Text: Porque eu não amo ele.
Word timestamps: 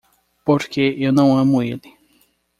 Porque 0.43 0.95
eu 0.97 1.13
não 1.13 1.37
amo 1.37 1.61
ele. 1.61 1.95